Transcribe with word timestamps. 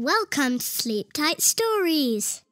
Welcome 0.00 0.60
to 0.60 0.64
Sleep 0.64 1.12
Tight 1.12 1.40
Stories. 1.40 2.44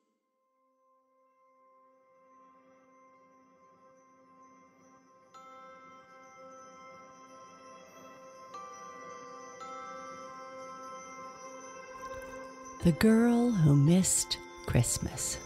The 12.83 12.91
Girl 12.91 13.53
Who 13.53 13.77
Missed 13.77 14.39
Christmas. 14.67 15.39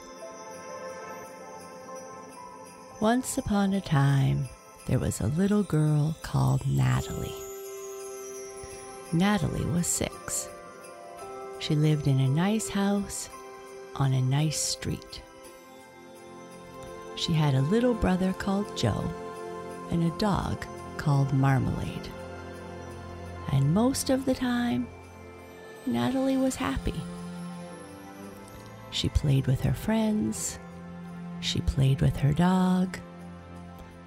Once 3.03 3.37
upon 3.37 3.75
a 3.75 3.81
time, 3.83 4.49
there 4.87 4.99
was 4.99 5.21
a 5.21 5.27
little 5.27 5.65
girl 5.65 6.17
called 6.23 6.67
Natalie. 6.67 7.37
Natalie 9.13 9.67
was 9.67 9.87
six. 9.87 10.49
She 11.61 11.77
lived 11.77 12.07
in 12.07 12.19
a 12.21 12.29
nice 12.29 12.69
house 12.69 13.29
on 13.95 14.15
a 14.15 14.23
nice 14.23 14.59
street. 14.59 15.23
She 17.17 17.35
had 17.35 17.55
a 17.55 17.63
little 17.63 17.93
brother 17.93 18.33
called 18.33 18.77
Joe 18.77 19.05
and 19.91 20.03
a 20.03 20.19
dog 20.19 20.65
called 20.97 21.35
Marmalade. 21.35 22.09
And 23.53 23.75
most 23.75 24.09
of 24.09 24.25
the 24.25 24.35
time, 24.35 24.89
Natalie 25.87 26.39
was 26.39 26.57
happy. 26.57 26.99
She 28.91 29.11
played 29.11 29.47
with 29.47 29.61
her 29.61 29.75
friends. 29.75 30.59
She 31.41 31.61
played 31.61 32.01
with 32.01 32.17
her 32.17 32.33
dog. 32.33 32.99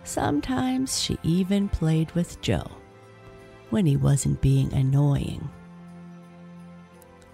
Sometimes 0.03 0.99
she 0.99 1.19
even 1.23 1.69
played 1.69 2.11
with 2.13 2.41
Joe 2.41 2.69
when 3.69 3.85
he 3.85 3.95
wasn't 3.95 4.41
being 4.41 4.73
annoying. 4.73 5.49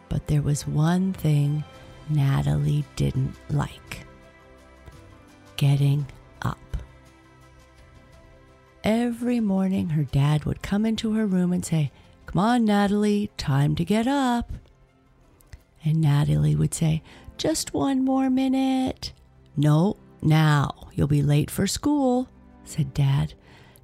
But 0.09 0.27
there 0.27 0.41
was 0.41 0.67
one 0.67 1.13
thing 1.13 1.63
Natalie 2.09 2.83
didn't 2.95 3.35
like 3.49 4.05
getting 5.55 6.07
up. 6.41 6.57
Every 8.83 9.39
morning, 9.39 9.89
her 9.89 10.03
dad 10.03 10.45
would 10.45 10.61
come 10.61 10.85
into 10.85 11.13
her 11.13 11.25
room 11.25 11.53
and 11.53 11.63
say, 11.63 11.91
Come 12.25 12.39
on, 12.39 12.65
Natalie, 12.65 13.29
time 13.37 13.75
to 13.75 13.85
get 13.85 14.07
up. 14.07 14.51
And 15.83 16.01
Natalie 16.01 16.55
would 16.55 16.73
say, 16.73 17.01
Just 17.37 17.73
one 17.73 18.03
more 18.03 18.29
minute. 18.29 19.13
No, 19.55 19.97
now, 20.21 20.89
you'll 20.93 21.07
be 21.07 21.21
late 21.21 21.51
for 21.51 21.67
school, 21.67 22.29
said 22.63 22.93
Dad. 22.93 23.33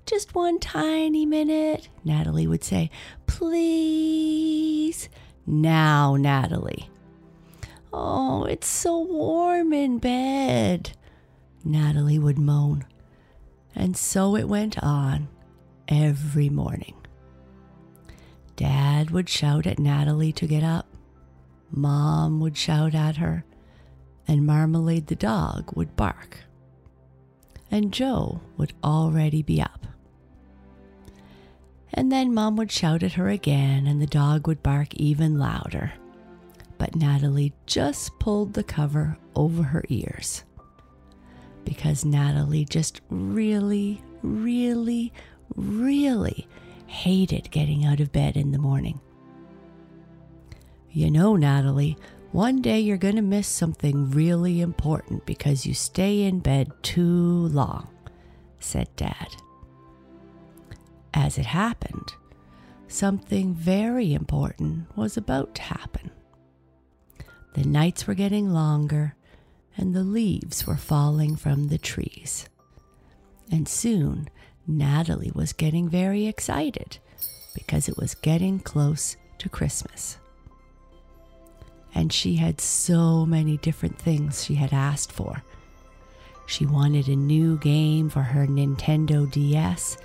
Just 0.06 0.36
one 0.36 0.60
tiny 0.60 1.26
minute, 1.26 1.90
Natalie 2.04 2.48
would 2.48 2.64
say. 2.64 2.92
Please. 3.26 5.10
Now, 5.46 6.16
Natalie. 6.16 6.90
Oh, 7.94 8.44
it's 8.46 8.68
so 8.68 9.00
warm 9.00 9.72
in 9.72 10.00
bed, 10.00 10.98
Natalie 11.64 12.20
would 12.20 12.38
moan. 12.38 12.86
And 13.76 13.96
so 13.96 14.36
it 14.36 14.48
went 14.50 14.82
on 14.84 15.28
every 15.88 16.50
morning. 16.50 16.96
Dad 18.56 19.12
would 19.12 19.30
shout 19.30 19.68
at 19.68 19.80
Natalie 19.80 20.32
to 20.34 20.48
get 20.48 20.64
up. 20.64 20.88
Mom 21.72 22.40
would 22.40 22.56
shout 22.56 22.96
at 22.96 23.18
her, 23.18 23.44
and 24.28 24.46
Marmalade 24.46 25.08
the 25.08 25.16
dog 25.16 25.76
would 25.76 25.96
bark. 25.96 26.40
And 27.70 27.92
Joe 27.92 28.40
would 28.58 28.74
already 28.84 29.42
be 29.42 29.62
up. 29.62 29.75
And 31.98 32.12
then 32.12 32.34
Mom 32.34 32.58
would 32.58 32.74
shout 32.74 33.04
at 33.04 33.14
her 33.14 33.30
again, 33.30 33.88
and 33.88 34.02
the 34.02 34.06
dog 34.06 34.48
would 34.48 34.62
bark 34.62 34.94
even 34.96 35.40
louder. 35.40 35.94
But 36.78 36.94
Natalie 36.94 37.54
just 37.66 38.20
pulled 38.20 38.54
the 38.54 38.64
cover 38.64 39.18
over 39.34 39.64
her 39.64 39.86
ears. 39.88 40.44
Because 41.64 42.04
Natalie 42.04 42.66
just 42.66 43.00
really, 43.10 44.04
really, 44.22 45.14
really 45.56 46.48
hated 46.86 47.50
getting 47.50 47.86
out 47.86 48.02
of 48.02 48.12
bed 48.12 48.36
in 48.36 48.52
the 48.52 48.60
morning. 48.60 49.00
You 50.92 51.10
know, 51.10 51.38
Natalie, 51.38 51.98
one 52.34 52.62
day 52.62 52.82
you're 52.82 52.98
going 52.98 53.16
to 53.16 53.22
miss 53.22 53.48
something 53.48 54.12
really 54.12 54.60
important 54.60 55.26
because 55.26 55.66
you 55.66 55.74
stay 55.74 56.24
in 56.24 56.40
bed 56.40 56.72
too 56.84 57.48
long, 57.48 57.88
said 58.60 58.94
Dad. 58.98 59.38
As 61.16 61.38
it 61.38 61.46
happened, 61.46 62.14
something 62.90 63.54
very 63.54 64.14
important 64.14 64.96
was 64.98 65.16
about 65.16 65.56
to 65.56 65.62
happen. 65.62 66.12
The 67.54 67.64
nights 67.64 68.06
were 68.06 68.14
getting 68.14 68.52
longer 68.52 69.16
and 69.78 69.96
the 69.96 70.04
leaves 70.04 70.68
were 70.68 70.76
falling 70.76 71.38
from 71.38 71.70
the 71.70 71.78
trees. 71.78 72.50
And 73.50 73.68
soon 73.68 74.30
Natalie 74.68 75.32
was 75.34 75.54
getting 75.54 75.88
very 75.88 76.28
excited 76.28 76.98
because 77.54 77.88
it 77.88 77.98
was 77.98 78.16
getting 78.16 78.60
close 78.60 79.16
to 79.38 79.48
Christmas. 79.48 80.18
And 81.94 82.12
she 82.12 82.36
had 82.36 82.60
so 82.60 83.26
many 83.26 83.56
different 83.58 83.98
things 83.98 84.44
she 84.44 84.56
had 84.56 84.74
asked 84.74 85.14
for. 85.14 85.44
She 86.46 86.66
wanted 86.66 87.08
a 87.08 87.16
new 87.16 87.58
game 87.60 88.10
for 88.10 88.22
her 88.22 88.46
Nintendo 88.46 89.32
DS, 89.32 89.98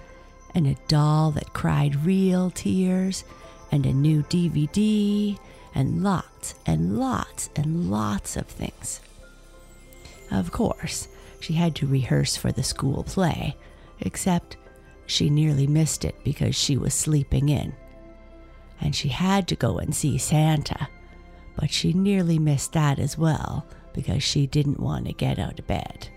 and 0.55 0.67
a 0.67 0.77
doll 0.89 1.31
that 1.33 1.53
cried 1.53 2.05
real 2.05 2.51
tears, 2.51 3.25
and 3.71 3.87
a 3.87 3.93
new 3.93 4.23
DVD, 4.25 5.39
and 5.75 6.03
lots 6.03 6.55
and 6.67 6.99
lots 6.99 7.51
and 7.57 7.91
lots 7.91 8.37
of 8.37 8.47
things. 8.47 9.01
Of 10.31 10.53
course, 10.53 11.09
she 11.41 11.55
had 11.55 11.75
to 11.77 11.87
rehearse 11.87 12.37
for 12.37 12.53
the 12.53 12.63
school 12.63 13.05
play, 13.05 13.57
except 14.01 14.57
she 15.07 15.31
nearly 15.31 15.67
missed 15.67 16.05
it 16.05 16.15
because 16.25 16.55
she 16.55 16.77
was 16.77 16.95
sleeping 16.95 17.49
in. 17.49 17.75
And 18.81 18.95
she 18.95 19.09
had 19.09 19.49
to 19.49 19.57
go 19.57 19.79
and 19.79 19.95
see 19.95 20.19
Santa, 20.19 20.89
but 21.57 21.71
she 21.71 21.93
nearly 21.93 22.39
missed 22.39 22.73
that 22.73 22.99
as 22.99 23.19
well 23.19 23.67
because 23.93 24.23
she 24.23 24.47
didn't 24.47 24.81
want 24.81 25.07
to 25.07 25.13
get 25.13 25.39
out 25.39 25.59
of 25.59 25.67
bed. 25.67 26.09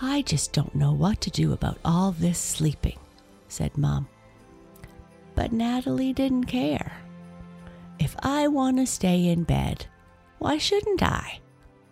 I 0.00 0.22
just 0.22 0.52
don't 0.52 0.74
know 0.74 0.92
what 0.92 1.20
to 1.22 1.30
do 1.30 1.52
about 1.52 1.78
all 1.84 2.12
this 2.12 2.38
sleeping, 2.38 2.98
said 3.48 3.76
Mom. 3.76 4.06
But 5.34 5.52
Natalie 5.52 6.12
didn't 6.12 6.44
care. 6.44 6.92
If 7.98 8.14
I 8.20 8.46
want 8.46 8.76
to 8.76 8.86
stay 8.86 9.26
in 9.26 9.42
bed, 9.42 9.86
why 10.38 10.56
shouldn't 10.58 11.02
I? 11.02 11.40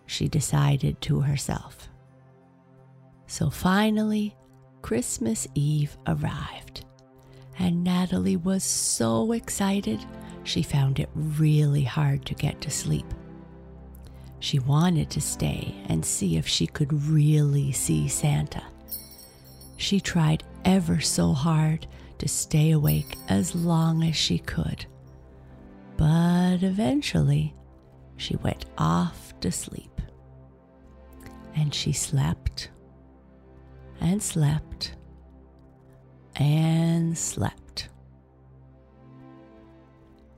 She 0.05 0.29
decided 0.29 1.01
to 1.01 1.19
herself. 1.19 1.89
So 3.27 3.49
finally, 3.49 4.35
Christmas 4.81 5.45
Eve 5.53 5.97
arrived, 6.07 6.85
and 7.59 7.83
Natalie 7.83 8.37
was 8.37 8.63
so 8.63 9.33
excited 9.33 9.99
she 10.45 10.63
found 10.63 10.99
it 10.99 11.09
really 11.13 11.83
hard 11.83 12.25
to 12.25 12.33
get 12.35 12.61
to 12.61 12.71
sleep. 12.71 13.05
She 14.39 14.59
wanted 14.59 15.09
to 15.11 15.21
stay 15.21 15.75
and 15.87 16.05
see 16.05 16.37
if 16.37 16.47
she 16.47 16.67
could 16.67 16.93
really 16.93 17.71
see 17.71 18.07
Santa. 18.07 18.63
She 19.77 19.99
tried 19.99 20.43
ever 20.65 20.99
so 20.99 21.33
hard 21.33 21.87
to 22.19 22.27
stay 22.27 22.71
awake 22.71 23.15
as 23.29 23.55
long 23.55 24.03
as 24.03 24.15
she 24.15 24.39
could. 24.39 24.85
But 25.97 26.63
eventually, 26.63 27.55
she 28.17 28.35
went 28.37 28.65
off 28.77 29.33
to 29.41 29.51
sleep. 29.51 30.01
And 31.55 31.73
she 31.73 31.91
slept 31.91 32.69
and 33.99 34.21
slept 34.21 34.93
and 36.35 37.17
slept. 37.17 37.89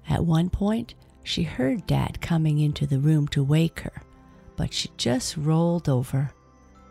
At 0.07 0.25
one 0.25 0.49
point, 0.49 0.95
she 1.29 1.43
heard 1.43 1.85
Dad 1.85 2.19
coming 2.21 2.57
into 2.57 2.87
the 2.87 2.97
room 2.97 3.27
to 3.27 3.43
wake 3.43 3.81
her, 3.81 4.01
but 4.55 4.73
she 4.73 4.89
just 4.97 5.37
rolled 5.37 5.87
over, 5.87 6.31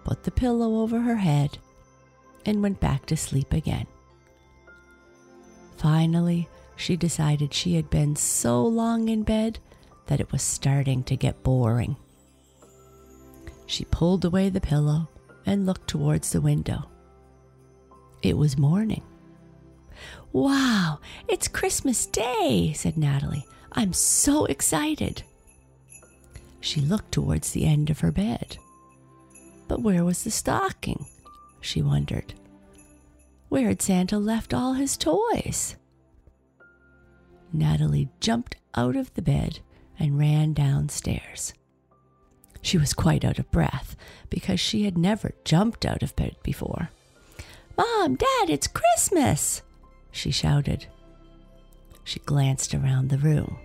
put 0.04 0.22
the 0.22 0.30
pillow 0.30 0.80
over 0.80 1.00
her 1.00 1.16
head, 1.16 1.58
and 2.46 2.62
went 2.62 2.78
back 2.78 3.04
to 3.06 3.16
sleep 3.16 3.52
again. 3.52 3.88
Finally, 5.76 6.48
she 6.76 6.96
decided 6.96 7.52
she 7.52 7.74
had 7.74 7.90
been 7.90 8.14
so 8.14 8.64
long 8.64 9.08
in 9.08 9.24
bed 9.24 9.58
that 10.06 10.20
it 10.20 10.30
was 10.30 10.40
starting 10.40 11.02
to 11.02 11.16
get 11.16 11.42
boring. 11.42 11.96
She 13.66 13.86
pulled 13.86 14.24
away 14.24 14.50
the 14.50 14.60
pillow 14.60 15.08
and 15.46 15.66
looked 15.66 15.88
towards 15.88 16.30
the 16.30 16.40
window. 16.40 16.88
It 18.22 18.36
was 18.36 18.56
morning. 18.56 19.02
Wow, 20.32 21.00
it's 21.26 21.48
Christmas 21.48 22.06
Day, 22.06 22.72
said 22.74 22.96
Natalie. 22.96 23.46
I'm 23.72 23.92
so 23.92 24.44
excited. 24.46 25.22
She 26.60 26.80
looked 26.80 27.12
towards 27.12 27.52
the 27.52 27.66
end 27.66 27.90
of 27.90 28.00
her 28.00 28.12
bed. 28.12 28.58
But 29.68 29.82
where 29.82 30.04
was 30.04 30.24
the 30.24 30.30
stocking? 30.30 31.06
She 31.60 31.82
wondered. 31.82 32.34
Where 33.48 33.68
had 33.68 33.82
Santa 33.82 34.18
left 34.18 34.52
all 34.52 34.74
his 34.74 34.96
toys? 34.96 35.76
Natalie 37.52 38.08
jumped 38.20 38.56
out 38.74 38.96
of 38.96 39.12
the 39.14 39.22
bed 39.22 39.60
and 39.98 40.18
ran 40.18 40.52
downstairs. 40.52 41.54
She 42.60 42.78
was 42.78 42.92
quite 42.92 43.24
out 43.24 43.38
of 43.38 43.50
breath 43.50 43.96
because 44.30 44.60
she 44.60 44.84
had 44.84 44.98
never 44.98 45.32
jumped 45.44 45.86
out 45.86 46.02
of 46.02 46.16
bed 46.16 46.36
before. 46.42 46.90
Mom, 47.76 48.16
Dad, 48.16 48.50
it's 48.50 48.66
Christmas! 48.66 49.62
She 50.10 50.30
shouted. 50.30 50.86
She 52.04 52.20
glanced 52.20 52.74
around 52.74 53.10
the 53.10 53.18
room. 53.18 53.58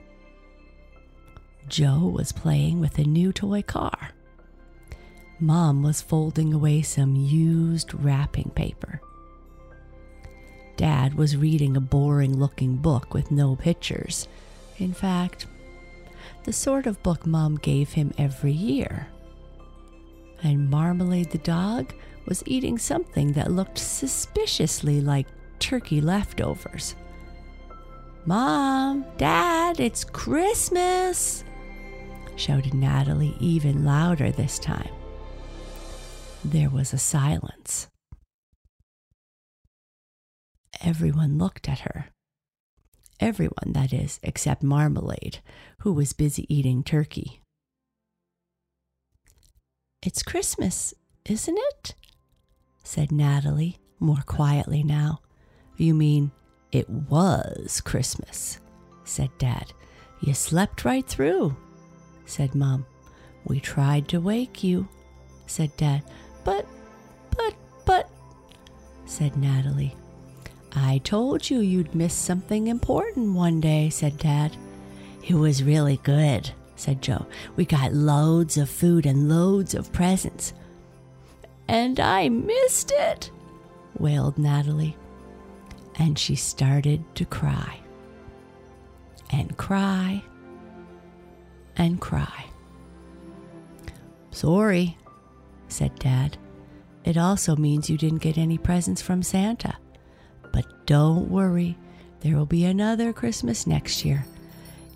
Joe 1.68 2.12
was 2.14 2.32
playing 2.32 2.80
with 2.80 2.98
a 2.98 3.04
new 3.04 3.32
toy 3.32 3.62
car. 3.62 4.12
Mom 5.40 5.82
was 5.82 6.02
folding 6.02 6.54
away 6.54 6.82
some 6.82 7.16
used 7.16 7.94
wrapping 7.94 8.52
paper. 8.56 9.02
Dad 10.76 11.14
was 11.14 11.38
reading 11.38 11.78
a 11.78 11.82
boring 11.82 12.38
looking 12.38 12.76
book 12.76 13.14
with 13.14 13.32
no 13.32 13.56
pictures. 13.56 14.28
In 14.78 14.94
fact, 14.94 15.46
the 16.44 16.54
sort 16.54 16.88
of 16.88 17.02
book 17.04 17.26
Mom 17.26 17.58
gave 17.58 17.94
him 17.94 18.14
every 18.18 18.52
year. 18.52 19.08
And 20.42 20.70
Marmalade 20.70 21.32
the 21.32 21.38
dog 21.38 21.94
was 22.26 22.44
eating 22.46 22.78
something 22.78 23.34
that 23.34 23.52
looked 23.52 23.78
suspiciously 23.78 25.00
like 25.00 25.28
turkey 25.64 26.02
leftovers. 26.02 26.94
Mom, 28.26 29.06
Dad, 29.18 29.80
it's 29.80 30.04
Christmas! 30.04 31.46
shouted 32.36 32.74
Natalie 32.74 33.36
even 33.40 33.86
louder 33.86 34.30
this 34.30 34.60
time. 34.60 34.92
There 36.44 36.70
was 36.70 36.92
a 36.92 36.98
silence. 36.98 37.88
Everyone 40.82 41.38
looked 41.38 41.70
at 41.70 41.80
her. 41.80 42.08
Everyone, 43.22 43.72
that 43.72 43.94
is, 43.94 44.20
except 44.22 44.64
Marmalade, 44.64 45.40
who 45.80 45.94
was 45.94 46.12
busy 46.12 46.46
eating 46.54 46.84
turkey. 46.84 47.40
It's 50.02 50.24
Christmas, 50.24 50.94
isn't 51.26 51.58
it? 51.58 51.96
said 52.84 53.14
Natalie, 53.14 53.78
more 53.98 54.24
quietly 54.26 54.84
now. 54.84 55.22
You 55.78 55.94
mean 55.94 56.32
it 56.72 56.90
was 56.90 57.82
Christmas, 57.82 58.60
said 59.04 59.30
Dad. 59.38 59.74
You 60.22 60.34
slept 60.34 60.86
right 60.86 61.06
through, 61.06 61.56
said 62.26 62.56
Mom. 62.56 62.86
We 63.46 63.60
tried 63.60 64.08
to 64.10 64.22
wake 64.22 64.64
you, 64.64 64.88
said 65.48 65.76
Dad. 65.78 66.04
But, 66.44 66.66
but, 67.36 67.54
but, 67.86 68.10
said 69.06 69.36
Natalie. 69.36 69.96
I 70.76 71.00
told 71.04 71.50
you 71.50 71.60
you'd 71.60 71.94
miss 71.94 72.14
something 72.14 72.68
important 72.68 73.36
one 73.36 73.62
day, 73.62 73.90
said 73.90 74.18
Dad. 74.18 74.56
It 75.28 75.36
was 75.36 75.64
really 75.64 75.98
good, 75.98 76.52
said 76.76 77.02
Joe. 77.02 77.26
We 77.56 77.66
got 77.66 77.94
loads 77.94 78.58
of 78.58 78.70
food 78.70 79.06
and 79.06 79.30
loads 79.30 79.76
of 79.76 79.94
presents. 79.94 80.54
And 81.68 82.00
I 82.00 82.30
missed 82.30 82.92
it, 82.96 83.30
wailed 83.98 84.38
Natalie. 84.38 84.98
And 85.96 86.18
she 86.18 86.36
started 86.36 87.04
to 87.16 87.26
cry. 87.26 87.80
And 89.32 89.56
cry. 89.58 90.24
And 91.76 92.00
cry. 92.00 92.46
Sorry, 94.32 94.98
said 95.68 95.94
Dad. 96.00 96.38
It 97.04 97.18
also 97.18 97.56
means 97.56 97.90
you 97.90 97.98
didn't 97.98 98.22
get 98.22 98.38
any 98.38 98.58
presents 98.58 99.02
from 99.02 99.24
Santa. 99.24 99.76
But 100.52 100.86
don't 100.86 101.30
worry, 101.30 101.78
there 102.22 102.36
will 102.36 102.46
be 102.46 102.66
another 102.66 103.12
Christmas 103.12 103.68
next 103.68 104.06
year. 104.06 104.26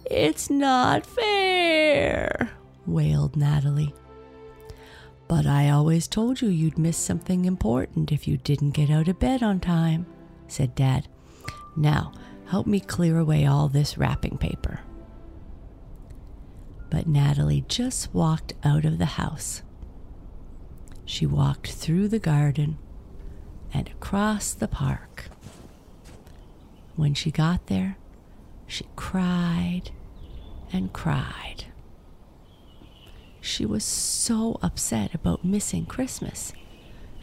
It's 0.10 0.50
not 0.50 1.06
fair, 1.06 2.50
wailed 2.86 3.36
Natalie. 3.36 3.94
But 5.28 5.46
I 5.46 5.70
always 5.70 6.08
told 6.08 6.42
you 6.42 6.48
you'd 6.48 6.78
miss 6.78 6.96
something 6.96 7.44
important 7.44 8.14
if 8.14 8.28
you 8.28 8.38
didn't 8.38 8.72
get 8.72 8.90
out 8.90 9.10
of 9.10 9.20
bed 9.20 9.44
on 9.44 9.60
time, 9.60 10.06
said 10.48 10.76
Dad. 10.76 11.08
Now, 11.76 12.14
help 12.48 12.68
me 12.68 12.80
clear 12.80 13.18
away 13.20 13.46
all 13.46 13.68
this 13.68 13.98
wrapping 13.98 14.38
paper. 14.38 14.82
But 16.90 17.08
Natalie 17.08 17.66
just 17.68 18.14
walked 18.14 18.54
out 18.64 18.86
of 18.86 18.98
the 18.98 19.06
house. 19.06 19.62
She 21.06 21.26
walked 21.26 21.72
through 21.72 22.08
the 22.08 22.20
garden 22.20 22.78
and 23.74 23.88
across 23.90 24.54
the 24.54 24.68
park. 24.68 25.30
When 26.96 27.14
she 27.14 27.32
got 27.32 27.68
there, 27.68 27.98
she 28.66 28.86
cried 28.96 29.92
and 30.74 30.92
cried. 30.92 31.66
She 33.40 33.66
was 33.66 33.84
so 33.84 34.60
upset 34.62 35.14
about 35.14 35.46
missing 35.46 35.86
Christmas, 35.86 36.52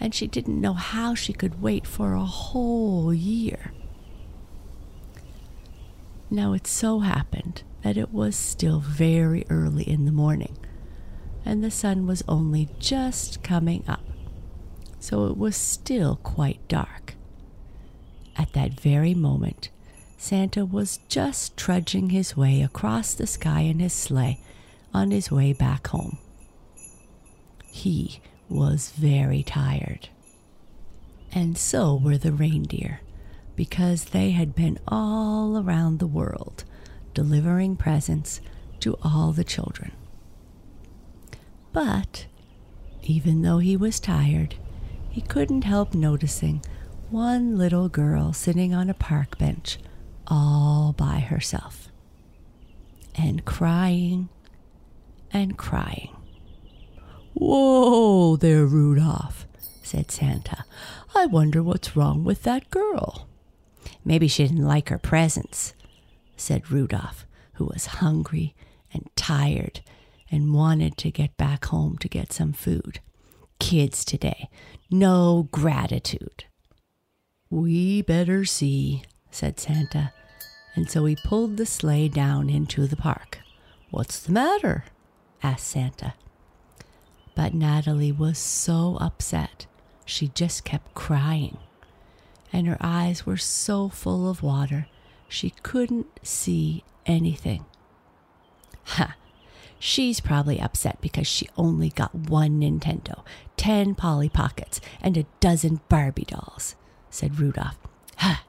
and 0.01 0.15
she 0.15 0.27
didn't 0.27 0.61
know 0.61 0.75
how 0.75 1.15
she 1.15 1.33
could 1.33 1.63
wait 1.63 1.87
for 1.87 2.15
a 2.15 2.25
whole 2.25 3.13
year. 3.13 3.73
Now 6.31 6.53
it 6.53 6.67
so 6.67 7.01
happened 7.01 7.63
that 7.83 7.97
it 7.97 8.13
was 8.13 8.35
still 8.35 8.81
very 8.81 9.45
early 9.51 9.89
in 9.89 10.05
the 10.05 10.13
morning 10.13 10.57
and 11.45 11.63
the 11.63 11.71
sun 11.71 12.07
was 12.07 12.25
only 12.27 12.69
just 12.79 13.43
coming 13.43 13.85
up, 13.87 14.05
so 14.99 15.27
it 15.27 15.37
was 15.37 15.57
still 15.57 16.17
quite 16.23 16.67
dark. 16.69 17.15
At 18.37 18.53
that 18.55 18.81
very 18.81 19.15
moment, 19.15 19.69
Santa 20.17 20.65
was 20.65 21.01
just 21.09 21.57
trudging 21.57 22.11
his 22.11 22.37
way 22.37 22.63
across 22.63 23.15
the 23.15 23.27
sky 23.27 23.61
in 23.61 23.79
his 23.79 23.93
sleigh 23.93 24.41
on 24.93 25.11
his 25.11 25.31
way 25.31 25.53
back 25.53 25.89
home. 25.89 26.19
He 27.71 28.21
was 28.55 28.91
very 28.97 29.43
tired. 29.43 30.09
And 31.33 31.59
so 31.59 31.97
were 31.97 32.17
the 32.17 32.33
reindeer, 32.33 33.01
because 33.57 34.07
they 34.07 34.31
had 34.31 34.55
been 34.55 34.79
all 34.87 35.59
around 35.59 35.99
the 35.99 36.07
world 36.07 36.65
delivering 37.13 37.77
presents 37.77 38.41
to 38.81 38.97
all 39.03 39.33
the 39.33 39.45
children. 39.45 39.93
But 41.73 42.27
even 43.03 43.43
though 43.43 43.59
he 43.59 43.77
was 43.77 43.99
tired, 43.99 44.55
he 45.11 45.21
couldn't 45.21 45.63
help 45.63 45.93
noticing 45.93 46.63
one 47.11 47.59
little 47.59 47.89
girl 47.89 48.33
sitting 48.33 48.73
on 48.73 48.89
a 48.89 48.95
park 48.95 49.37
bench 49.39 49.79
all 50.27 50.93
by 50.97 51.19
herself 51.19 51.89
and 53.15 53.45
crying 53.45 54.29
and 55.33 55.59
crying. 55.59 56.14
Whoa 57.35 58.37
there, 58.37 58.65
Rudolph, 58.65 59.47
said 59.83 60.11
Santa. 60.11 60.65
I 61.15 61.27
wonder 61.27 61.63
what's 61.63 61.97
wrong 61.97 62.25
with 62.25 62.45
that 62.45 62.71
girl. 62.71 63.29
Maybe 64.05 64.29
she 64.29 64.47
didn't 64.47 64.65
like 64.65 64.89
her 64.89 64.99
presents, 64.99 65.75
said 66.37 66.71
Rudolph, 66.71 67.27
who 67.55 67.67
was 67.67 67.87
hungry 67.87 68.55
and 68.93 69.09
tired 69.17 69.81
and 70.31 70.55
wanted 70.55 70.97
to 70.99 71.11
get 71.11 71.37
back 71.37 71.67
home 71.67 71.99
to 71.99 72.09
get 72.09 72.33
some 72.33 72.53
food. 72.53 73.01
Kids 73.59 74.05
today, 74.05 74.49
no 74.91 75.49
gratitude. 75.51 76.45
We 77.51 78.03
better 78.03 78.45
see, 78.45 79.03
said 79.31 79.59
Santa, 79.59 80.13
and 80.75 80.91
so 80.91 81.05
he 81.05 81.17
pulled 81.25 81.57
the 81.57 81.67
sleigh 81.67 82.09
down 82.09 82.49
into 82.49 82.87
the 82.87 82.97
park. 82.97 83.41
What's 83.91 84.21
the 84.21 84.33
matter? 84.33 84.85
asked 85.43 85.67
Santa. 85.67 86.15
But 87.35 87.55
Natalie 87.55 88.13
was 88.13 88.39
so 88.39 88.97
upset, 89.01 89.67
she 90.05 90.29
just 90.29 90.65
kept 90.65 90.95
crying, 90.95 91.59
and 92.53 92.67
her 92.67 92.79
eyes 92.81 93.27
were 93.27 93.37
so 93.37 93.89
full 93.89 94.29
of 94.29 94.43
water 94.43 94.87
she 95.29 95.51
couldn't 95.63 96.07
see 96.23 96.85
anything. 97.07 97.65
Ha! 98.85 99.17
She's 99.79 100.21
probably 100.21 100.61
upset 100.61 101.01
because 101.01 101.27
she 101.27 101.49
only 101.57 101.91
got 101.91 102.15
one 102.15 102.61
Nintendo, 102.61 103.25
10 103.57 103.95
Polly 103.97 104.29
Pockets, 104.29 104.81
and 105.01 105.17
a 105.17 105.27
dozen 105.41 105.81
Barbie 105.89 106.25
dolls, 106.25 106.77
said 107.11 107.39
Rudolph. 107.41 107.79
Ha! 108.19 108.45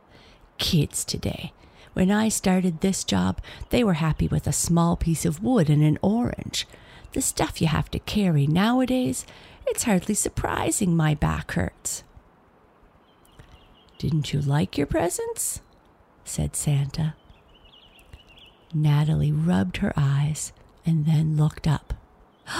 Kids 0.58 1.04
today. 1.04 1.52
When 1.94 2.12
I 2.12 2.30
started 2.30 2.82
this 2.82 3.04
job, 3.04 3.42
they 3.70 3.84
were 3.84 3.94
happy 3.94 4.28
with 4.28 4.48
a 4.48 4.54
small 4.54 4.96
piece 4.96 5.26
of 5.26 5.42
wood 5.42 5.70
and 5.70 5.82
an 5.82 5.98
orange. 6.02 6.68
The 7.16 7.22
stuff 7.22 7.62
you 7.62 7.68
have 7.68 7.90
to 7.92 8.00
carry 8.00 8.46
nowadays, 8.46 9.26
it's 9.66 9.84
hardly 9.84 10.16
surprising 10.16 10.98
my 10.98 11.14
back 11.14 11.54
hurts. 11.54 12.04
Didn't 13.98 14.34
you 14.34 14.42
like 14.42 14.78
your 14.78 14.86
presents? 14.86 15.62
said 16.26 16.58
Santa. 16.58 17.16
Natalie 18.74 19.32
rubbed 19.32 19.78
her 19.78 19.94
eyes 19.96 20.52
and 20.86 21.06
then 21.06 21.38
looked 21.38 21.70
up. 21.70 21.94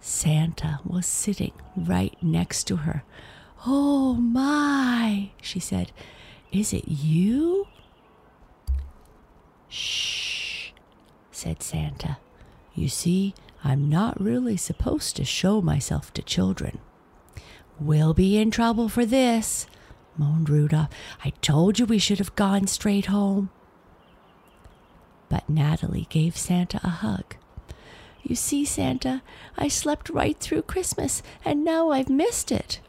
Santa 0.00 0.78
was 0.86 1.04
sitting 1.04 1.54
right 1.76 2.16
next 2.22 2.68
to 2.68 2.76
her. 2.76 3.02
Oh 3.66 4.14
my, 4.14 5.30
she 5.42 5.58
said. 5.58 5.90
Is 6.52 6.72
it 6.72 6.86
you? 6.86 7.66
Shh, 9.68 10.70
said 11.32 11.60
Santa. 11.60 12.18
You 12.74 12.88
see, 12.88 13.34
I'm 13.62 13.88
not 13.88 14.20
really 14.20 14.56
supposed 14.56 15.16
to 15.16 15.24
show 15.24 15.60
myself 15.60 16.12
to 16.14 16.22
children. 16.22 16.78
We'll 17.78 18.14
be 18.14 18.38
in 18.38 18.50
trouble 18.50 18.88
for 18.88 19.04
this, 19.04 19.66
moaned 20.16 20.48
Rudolph. 20.48 20.88
I 21.24 21.30
told 21.42 21.78
you 21.78 21.86
we 21.86 21.98
should 21.98 22.18
have 22.18 22.34
gone 22.34 22.66
straight 22.66 23.06
home. 23.06 23.50
But 25.28 25.48
Natalie 25.48 26.06
gave 26.10 26.36
Santa 26.36 26.80
a 26.82 26.88
hug. 26.88 27.36
You 28.22 28.36
see, 28.36 28.64
Santa, 28.64 29.22
I 29.56 29.68
slept 29.68 30.10
right 30.10 30.38
through 30.38 30.62
Christmas, 30.62 31.22
and 31.44 31.64
now 31.64 31.90
I've 31.90 32.08
missed 32.08 32.52
it. 32.52 32.80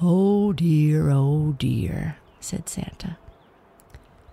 Oh 0.00 0.52
dear, 0.52 1.10
oh 1.10 1.54
dear, 1.58 2.16
said 2.40 2.68
Santa. 2.68 3.18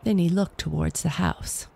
Then 0.04 0.18
he 0.18 0.30
looked 0.30 0.58
towards 0.58 1.04
the 1.04 1.10
house. 1.10 1.68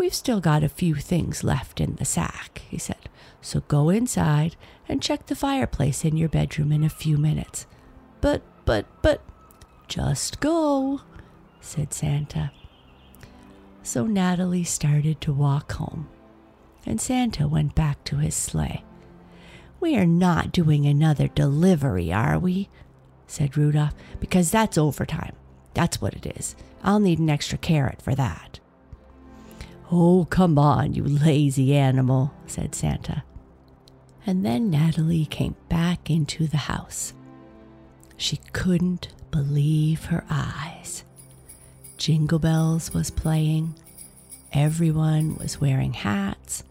We've 0.00 0.14
still 0.14 0.40
got 0.40 0.64
a 0.64 0.70
few 0.70 0.94
things 0.94 1.44
left 1.44 1.78
in 1.78 1.96
the 1.96 2.06
sack, 2.06 2.62
he 2.70 2.78
said, 2.78 3.10
so 3.42 3.60
go 3.68 3.90
inside 3.90 4.56
and 4.88 5.02
check 5.02 5.26
the 5.26 5.36
fireplace 5.36 6.06
in 6.06 6.16
your 6.16 6.30
bedroom 6.30 6.72
in 6.72 6.82
a 6.82 6.88
few 6.88 7.18
minutes. 7.18 7.66
But, 8.22 8.40
but, 8.64 8.86
but, 9.02 9.22
just 9.88 10.40
go, 10.40 11.02
said 11.60 11.92
Santa. 11.92 12.50
So 13.82 14.06
Natalie 14.06 14.64
started 14.64 15.20
to 15.20 15.34
walk 15.34 15.72
home, 15.72 16.08
and 16.86 16.98
Santa 16.98 17.46
went 17.46 17.74
back 17.74 18.02
to 18.04 18.16
his 18.16 18.34
sleigh. 18.34 18.82
We 19.80 19.98
are 19.98 20.06
not 20.06 20.50
doing 20.50 20.86
another 20.86 21.28
delivery, 21.28 22.10
are 22.10 22.38
we? 22.38 22.70
said 23.26 23.54
Rudolph, 23.54 23.92
because 24.18 24.50
that's 24.50 24.78
overtime. 24.78 25.36
That's 25.74 26.00
what 26.00 26.14
it 26.14 26.38
is. 26.38 26.56
I'll 26.82 27.00
need 27.00 27.18
an 27.18 27.28
extra 27.28 27.58
carrot 27.58 28.00
for 28.00 28.14
that. 28.14 28.60
Oh, 29.92 30.26
come 30.30 30.56
on, 30.58 30.94
you 30.94 31.02
lazy 31.02 31.74
animal, 31.76 32.32
said 32.46 32.74
Santa. 32.74 33.24
And 34.24 34.44
then 34.44 34.70
Natalie 34.70 35.26
came 35.26 35.56
back 35.68 36.10
into 36.10 36.46
the 36.46 36.56
house. 36.58 37.12
She 38.16 38.36
couldn't 38.52 39.08
believe 39.30 40.04
her 40.06 40.24
eyes. 40.30 41.04
Jingle 41.96 42.38
Bells 42.38 42.94
was 42.94 43.10
playing, 43.10 43.74
everyone 44.52 45.36
was 45.36 45.60
wearing 45.60 45.92
hats, 45.92 46.62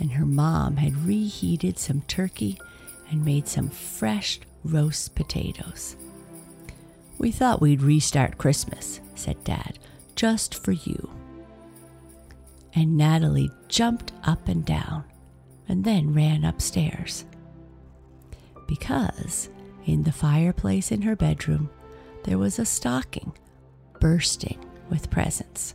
and 0.00 0.12
her 0.12 0.26
mom 0.26 0.76
had 0.76 1.06
reheated 1.06 1.78
some 1.78 2.00
turkey 2.02 2.58
and 3.10 3.24
made 3.24 3.46
some 3.46 3.68
fresh 3.70 4.40
roast 4.64 5.14
potatoes. 5.14 5.96
We 7.18 7.30
thought 7.30 7.60
we'd 7.60 7.82
restart 7.82 8.38
Christmas, 8.38 9.00
said 9.14 9.42
Dad, 9.44 9.78
just 10.16 10.54
for 10.54 10.72
you. 10.72 11.10
And 12.74 12.96
Natalie 12.96 13.50
jumped 13.68 14.12
up 14.24 14.48
and 14.48 14.64
down 14.64 15.04
and 15.68 15.84
then 15.84 16.14
ran 16.14 16.44
upstairs. 16.44 17.24
Because 18.66 19.48
in 19.86 20.02
the 20.04 20.12
fireplace 20.12 20.92
in 20.92 21.02
her 21.02 21.16
bedroom, 21.16 21.70
there 22.24 22.38
was 22.38 22.58
a 22.58 22.64
stocking 22.64 23.32
bursting 24.00 24.58
with 24.88 25.10
presents. 25.10 25.74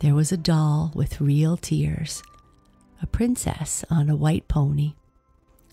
There 0.00 0.14
was 0.14 0.32
a 0.32 0.36
doll 0.36 0.92
with 0.94 1.20
real 1.20 1.56
tears, 1.56 2.22
a 3.02 3.06
princess 3.06 3.84
on 3.90 4.08
a 4.08 4.16
white 4.16 4.48
pony, 4.48 4.94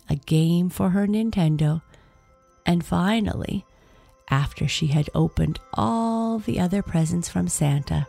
a 0.09 0.15
game 0.15 0.69
for 0.69 0.89
her 0.89 1.07
Nintendo, 1.07 1.81
and 2.65 2.85
finally, 2.85 3.65
after 4.29 4.67
she 4.67 4.87
had 4.87 5.09
opened 5.13 5.59
all 5.73 6.39
the 6.39 6.59
other 6.59 6.81
presents 6.81 7.29
from 7.29 7.47
Santa, 7.47 8.07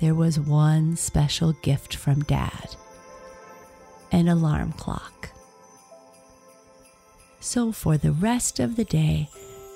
there 0.00 0.14
was 0.14 0.38
one 0.38 0.96
special 0.96 1.52
gift 1.54 1.94
from 1.96 2.22
Dad 2.22 2.76
an 4.10 4.28
alarm 4.28 4.72
clock. 4.72 5.30
So 7.40 7.72
for 7.72 7.98
the 7.98 8.12
rest 8.12 8.58
of 8.58 8.76
the 8.76 8.84
day, 8.84 9.28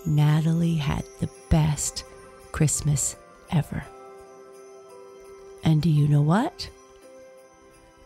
Natalie 0.07 0.77
had 0.77 1.05
the 1.21 1.29
best 1.51 2.05
Christmas 2.51 3.15
ever. 3.51 3.85
And 5.65 5.83
do 5.83 5.91
you 5.91 6.09
know 6.09 6.23
what? 6.23 6.69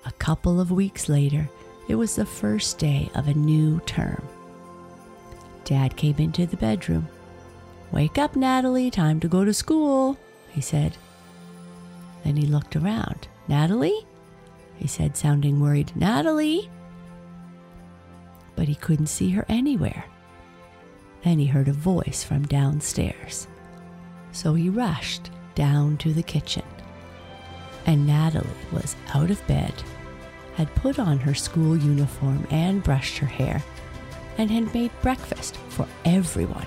A 0.05 0.13
couple 0.13 0.61
of 0.61 0.71
weeks 0.71 1.09
later, 1.09 1.49
it 1.89 1.95
was 1.95 2.17
the 2.17 2.27
first 2.27 2.79
day 2.79 3.09
of 3.15 3.29
a 3.29 3.35
new 3.35 3.81
term. 3.87 4.27
Dad 5.65 5.97
came 5.97 6.17
into 6.19 6.47
the 6.47 6.57
bedroom 6.57 7.09
Wake 7.93 8.19
up, 8.19 8.35
Natalie, 8.35 8.91
time 8.91 9.21
to 9.21 9.29
go 9.29 9.45
to 9.45 9.55
school, 9.55 10.19
he 10.51 10.61
said. 10.61 10.97
Then 12.27 12.37
he 12.37 12.47
looked 12.47 12.75
around. 12.75 13.29
Natalie? 13.47 14.05
he 14.75 14.89
said, 14.89 15.17
sounding 15.17 15.61
worried. 15.61 15.93
Natalie? 15.95 16.69
But 18.57 18.67
he 18.67 18.75
couldn't 18.75 19.07
see 19.07 19.31
her 19.31 19.47
anywhere. 19.49 20.05
Then 21.23 21.39
he 21.39 21.47
heard 21.47 21.69
a 21.69 21.73
voice 21.73 22.25
from 22.25 22.43
downstairs. 22.47 23.47
So 24.33 24.55
he 24.55 24.69
rushed 24.69 25.31
down 25.55 25.99
to 25.99 26.13
the 26.13 26.23
kitchen. 26.25 26.65
And 27.87 28.09
Natalie 28.09 28.49
was 28.73 28.97
out 29.15 29.31
of 29.31 29.47
bed, 29.47 29.73
had 30.57 30.75
put 30.75 30.99
on 30.99 31.19
her 31.19 31.35
school 31.35 31.77
uniform 31.77 32.45
and 32.51 32.83
brushed 32.83 33.19
her 33.19 33.27
hair, 33.27 33.63
and 34.37 34.51
had 34.51 34.75
made 34.75 34.91
breakfast 35.01 35.59
for 35.69 35.87
everyone. 36.05 36.67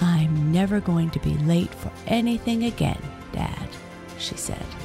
I'm 0.00 0.50
never 0.50 0.80
going 0.80 1.10
to 1.10 1.20
be 1.20 1.34
late 1.38 1.72
for 1.72 1.92
anything 2.08 2.64
again, 2.64 3.00
she 4.22 4.36
said. 4.36 4.81